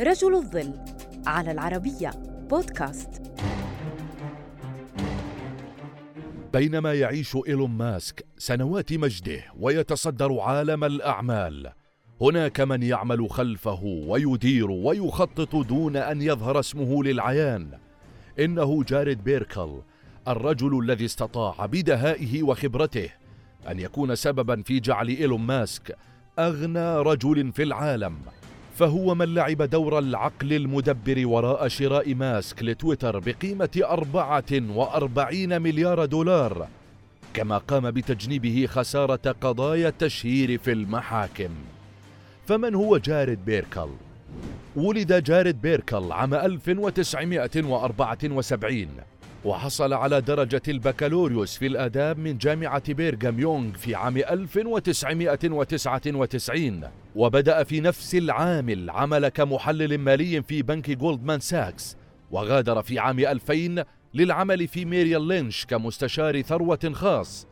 [0.00, 0.74] رجل الظل
[1.26, 2.10] على العربية
[2.50, 3.22] بودكاست.
[6.52, 11.72] بينما يعيش إيلون ماسك سنوات مجده ويتصدر عالم الأعمال
[12.20, 17.68] هناك من يعمل خلفه ويدير ويخطط دون أن يظهر اسمه للعيان.
[18.38, 19.80] إنه جاريد بيركل
[20.28, 23.08] الرجل الذي استطاع بدهائه وخبرته
[23.70, 25.96] أن يكون سببا في جعل إيلون ماسك
[26.38, 28.16] أغنى رجل في العالم.
[28.78, 36.68] فهو من لعب دور العقل المدبر وراء شراء ماسك لتويتر بقيمة أربعة وأربعين مليار دولار
[37.34, 41.50] كما قام بتجنيبه خسارة قضايا التشهير في المحاكم
[42.46, 43.88] فمن هو جاريد بيركل؟
[44.76, 48.88] ولد جاريد بيركل عام 1974
[49.44, 56.80] وحصل على درجة البكالوريوس في الآداب من جامعة بيرغام يونغ في عام 1999
[57.16, 61.96] وبدأ في نفس العام العمل كمحلل مالي في بنك جولدمان ساكس.
[62.30, 63.84] وغادر في عام 2000
[64.14, 67.46] للعمل في ميريل لينش كمستشار ثروة خاص.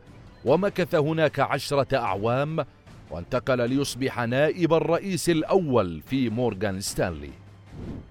[0.44, 2.64] ومكث هناك عشرة أعوام
[3.10, 7.30] وانتقل ليصبح نائب الرئيس الأول في مورغان ستانلي.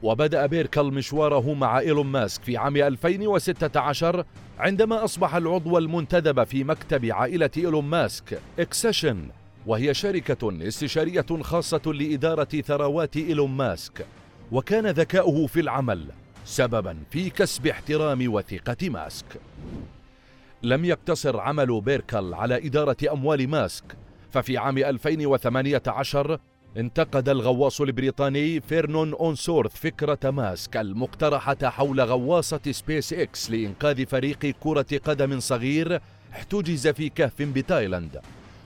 [0.03, 4.25] وبدأ بيركال مشواره مع إيلون ماسك في عام 2016
[4.59, 9.27] عندما أصبح العضو المنتدب في مكتب عائلة إيلون ماسك إكسيشن
[9.65, 14.05] وهي شركة استشارية خاصة لإدارة ثروات إيلون ماسك
[14.51, 16.05] وكان ذكاؤه في العمل
[16.45, 19.25] سببا في كسب احترام وثقة ماسك.
[20.63, 23.97] لم يقتصر عمل بيركل على إدارة أموال ماسك
[24.31, 26.39] ففي عام 2018
[26.77, 34.85] انتقد الغواص البريطاني فيرنون أونسورث فكرة ماسك المقترحة حول غواصة سبيس إكس لإنقاذ فريق كرة
[35.05, 36.01] قدم صغير
[36.33, 38.21] احتجز في كهف بتايلاند.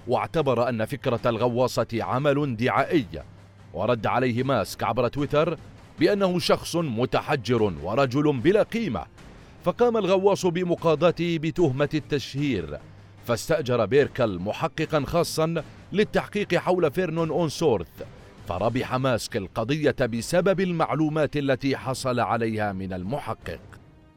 [0.08, 3.08] واعتبر أن فكرة الغواصة عمل دعائي.
[3.74, 5.58] ورد عليه ماسك عبر تويتر
[6.00, 9.06] بأنه شخص متحجر ورجل بلا قيمة.
[9.64, 12.80] فقام الغواص بمقاضاته بتهمة التشهير
[13.26, 17.88] فاستأجر بيركل محققا خاصا للتحقيق حول فيرنون أونسورث
[18.48, 23.60] فربح ماسك القضية بسبب المعلومات التي حصل عليها من المحقق.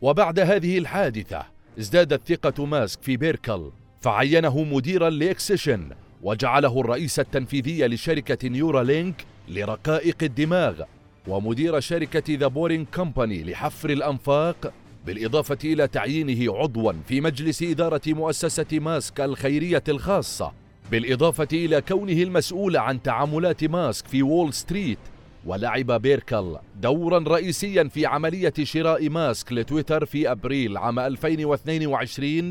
[0.02, 1.42] وبعد هذه الحادثة
[1.78, 3.70] ازدادت ثقة ماسك في بيركل
[4.00, 5.88] فعينه مديرا لإكسيشن
[6.22, 10.82] وجعله الرئيس التنفيذي لشركة نيورالينك لرقائق الدماغ
[11.28, 14.72] ومدير شركة ذا بورينغ كومباني لحفر الأنفاق
[15.06, 20.59] بالإضافة إلى تعيينه عضوا في مجلس إدارة مؤسسة ماسك الخيرية الخاصة.
[20.90, 24.98] بالإضافة إلى كونه المسؤول عن تعاملات ماسك في وول ستريت
[25.46, 32.50] ولعب بيركل دورا رئيسيا في عملية شراء ماسك لتويتر في أبريل عام 2022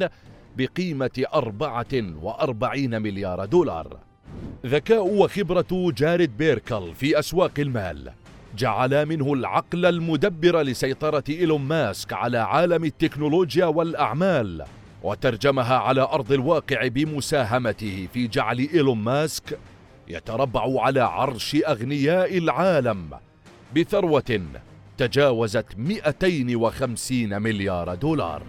[0.57, 3.99] بقيمة 44 مليار دولار.
[4.65, 8.11] ذكاء وخبرة جارد بيركل في أسواق المال
[8.57, 14.65] جعل منه العقل المدبر لسيطرة إيلون ماسك على عالم التكنولوجيا والأعمال
[15.03, 19.59] وترجمها على أرض الواقع بمساهمته في جعل إيلون ماسك
[20.07, 23.09] يتربع على عرش أغنياء العالم
[23.75, 24.41] بثروة
[24.97, 28.41] تجاوزت 250 مليار دولار.